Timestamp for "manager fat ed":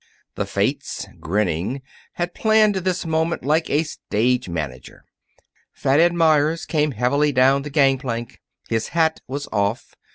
4.49-6.13